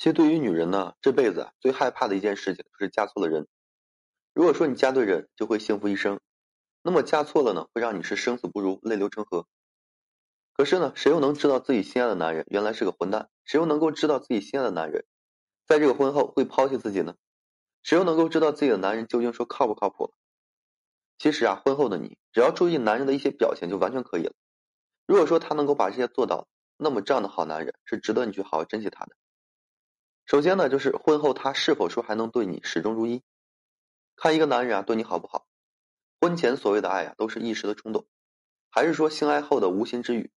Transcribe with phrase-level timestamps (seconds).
[0.00, 3.46] 其实对于女人呢，这辈子最害怕的一件事情就是嫁错了人。
[4.32, 6.16] 如果说你嫁对人，就会幸福一生；
[6.82, 9.46] 那么嫁错了呢，会让你是生死不如，泪流成河。
[10.54, 13.28] 可是呢，谁又能知道自己心爱的男人原来是个混蛋？
[13.44, 15.04] 谁又能够知道自己心爱的男人
[15.66, 17.14] 在这个婚后会抛弃自己呢？
[17.82, 20.14] 谁又能够知道自己的男人究竟说靠不靠谱？
[21.18, 24.32] 其实啊，婚后的你只要注意男人的一些表现就完全可以了。
[25.06, 26.48] 如果说他能够把这些做到，
[26.78, 29.14] 那么这样的好男人是值得你去好好珍惜他的。
[30.30, 33.24] 首先呢，就是婚后他是否说还能对你始终如一？
[34.14, 35.48] 看一个男人啊对你好不好？
[36.20, 38.06] 婚前所谓的爱啊都是一时的冲动，
[38.70, 40.30] 还是说性爱后的无心之语？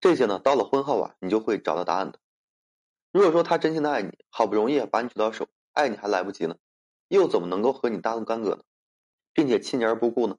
[0.00, 2.18] 这些呢到了婚后啊你就会找到答案的。
[3.12, 6.56] 如果说他真心的爱你，好不容易把你娶到手，爱你还来不及呢，
[7.08, 8.62] 又怎么能够和你大动干戈呢？
[9.34, 10.38] 并且弃你而不顾呢？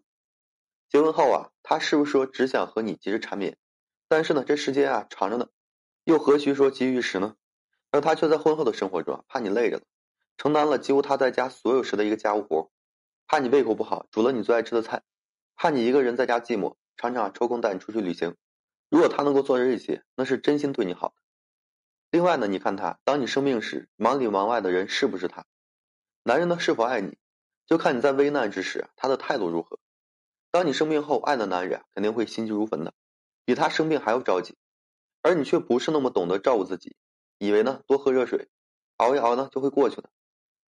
[0.89, 3.59] 结婚后啊，他是不是说只想和你及时缠绵？
[4.07, 5.49] 但是呢，这时间啊长着呢，
[6.03, 7.35] 又何须说急于一时呢？
[7.91, 9.83] 而他却在婚后的生活中，怕你累着了，
[10.37, 12.71] 承担了几乎他在家所有时的一个家务活，
[13.27, 15.03] 怕你胃口不好，煮了你最爱吃的菜，
[15.55, 18.35] 怕你一个人在家寂寞，常常抽空带你出去旅行。
[18.89, 21.13] 如果他能够做这些，那是真心对你好。
[22.09, 25.45] 另外呢，你看他，当你生病时，忙里忙外的人是不是他？
[26.23, 27.17] 男人呢，是否爱你，
[27.65, 29.79] 就看你在危难之时他的态度如何。
[30.49, 32.93] 当你生病后，爱的男人肯定会心急如焚的，
[33.45, 34.57] 比他生病还要着急，
[35.21, 36.95] 而你却不是那么懂得照顾自己。
[37.41, 38.49] 以为呢多喝热水，
[38.97, 40.11] 熬一熬呢就会过去的，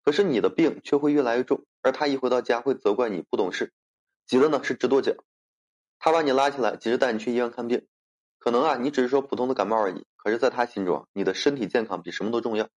[0.06, 3.74] 可是你的病却会越来越重，而他一回到家会责怪你不懂事，
[4.26, 5.14] 急的呢是直跺脚。
[6.00, 7.86] 他把你拉起来，急着带你去医院看病，
[8.40, 12.70] 可能啊你只是说普通的感冒而已，可是在他心中，你的身体健康比什么都重要，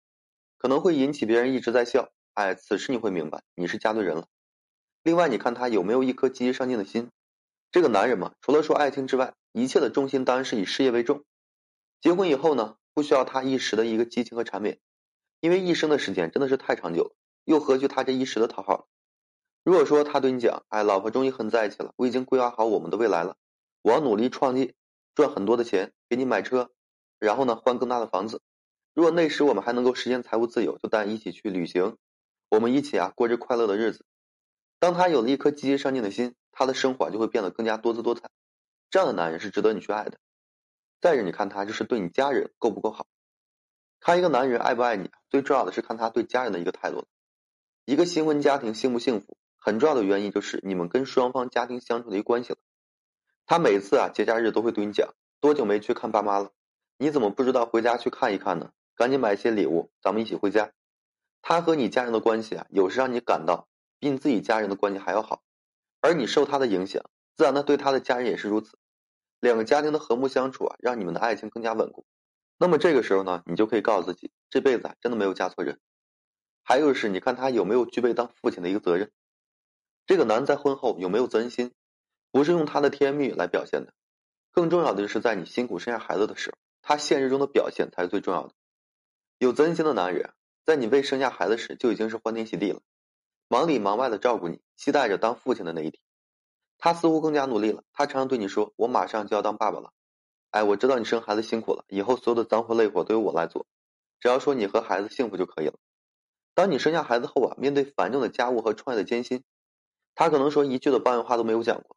[0.58, 2.10] 可能会引起别人一直在笑。
[2.32, 4.26] 哎，此时你会明白你是嫁对人了。
[5.04, 7.12] 另外，你看他有没有一颗积极上进的心？
[7.70, 11.22] 这个男人嘛，除了说爱情之外，一切的重心当然是以事业为重。
[12.00, 12.76] 结婚以后呢？
[12.94, 14.78] 不需要他一时的一个激情和缠绵，
[15.40, 18.88] 因为一生的时间真的是太长久了，又何惧他这一时的讨好？
[19.64, 23.36] 如果说他对你讲：“哎，老婆终于和你在一起了，我已经规划好我们的未来了，
[23.82, 24.74] 我要努力创业，
[25.14, 26.70] 赚很多的钱，给你买车，
[27.18, 28.42] 然后呢换更大的房子。
[28.94, 31.96] 如果那时我们还能够实现财务自由，就带你一起去旅行，
[32.50, 34.04] 我们一起啊过着快乐的日子。”
[34.78, 38.28] 当他有了一颗积极上进的心，他的生活就会变得更加多姿多彩。
[38.90, 40.18] 这样的男人是值得你去爱的。
[41.04, 43.06] 再者，你看他就是对你家人够不够好？
[44.00, 47.04] 看一个男人爱不爱你，最重要的是看他对家人的一个态度。
[47.84, 52.56] 一个新婚家庭幸不幸福，很重要的原因就是你们跟双方家庭相处的一个关系。
[53.44, 55.12] 他每次啊节假日都会对你讲，
[55.42, 56.52] 多久没去看爸妈了？
[56.96, 58.72] 你怎么不知道回家去看一看呢？
[58.96, 60.72] 赶紧买些礼物，咱们一起回家。
[61.42, 65.42] 他和你家人的关系啊，有时让你感到比你自己家人的关系还要好，
[66.00, 67.04] 而你受他的影响，
[67.36, 68.78] 自然呢对他的家人也是如此。
[69.44, 72.06] 两个家庭的和睦相处啊，让你们的爱情更加稳固。
[72.56, 75.78] 那么这个时候呢，你就可以告诉自己，这辈子啊真的没有嫁错人。
[76.62, 79.12] 还有是，你看他有没有具备当父亲的一个责任。
[80.06, 81.72] 这个男在婚后有没有责任心，
[82.32, 83.92] 不是用他的甜言蜜语来表现的。
[84.50, 88.54] 更重要的就是在你辛苦生下孩子的时候，他现实中的表现才是最重要的。
[89.36, 90.32] 有责任心的男人，
[90.64, 92.80] 在你未生下孩子时就已经是欢天喜地了，
[93.48, 96.02] 忙里忙外的照顾你，期待着当父亲的那一天。
[96.84, 97.82] 他似乎更加努力了。
[97.94, 99.90] 他常常对你说：“我马上就要当爸爸了。”
[100.52, 103.64] 哎，我知道你生孩子辛苦了，以后所有的脏活累活都由我来做，
[104.20, 105.76] 只要说你和孩子幸福就可以了。
[106.52, 109.44] 当你生下孩子后啊，面对繁重的家务和创业的艰辛，
[110.14, 111.96] 他可能说一句的抱怨话都没有讲过，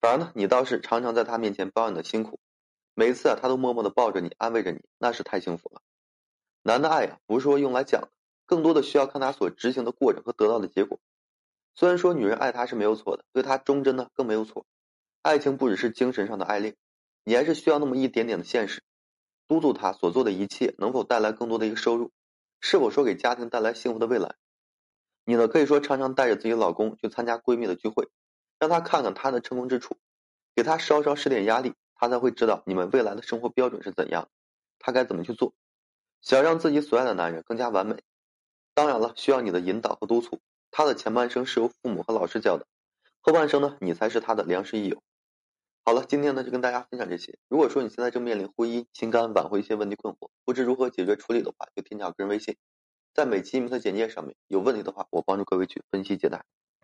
[0.00, 2.40] 反而呢，你倒是常常在他面前抱怨你的辛苦。
[2.94, 5.80] 每一次啊，他都默默的抱着你，安慰着你，那是太幸福了。
[6.64, 8.08] 男的爱呀，不是说用来讲的，
[8.46, 10.98] 更多的需要看他所执行的过程和得到的结果。
[11.76, 14.64] 虽然说女人爱他是没有错的，对他忠贞呢更没有错。
[15.22, 16.76] 爱情不只是精神上的爱恋，
[17.24, 18.82] 你还是需要那么一点点的现实，
[19.48, 22.12] 督促他所做的一切能否带来更多的一个收入，
[22.60, 24.36] 是否说给家庭带来幸福的未来。
[25.24, 28.08] 你呢可以说常常带着自己老公去参加闺蜜的聚会，
[28.58, 29.96] 让他看看他的成功之处，
[30.54, 34.28] 给他稍稍施点压力，他才会知道你们未来的生活标准是怎样，
[34.78, 35.54] 他该怎么去做。
[36.20, 38.02] 想让自己所爱的男人更加完美，
[38.74, 40.40] 当然了，需要你的引导和督促。
[40.76, 42.66] 他的前半生是由父母和老师教的，
[43.20, 45.00] 后半生呢，你才是他的良师益友。
[45.84, 47.38] 好了，今天呢就跟大家分享这些。
[47.48, 52.56] 如果说你现在正面临婚姻、情感挽回一些问题困惑，不知如何解决处理的话，就添加个人微信，
[53.14, 56.44] 在每期音频的简介上面，有问题的话，我帮助各位去分析解答。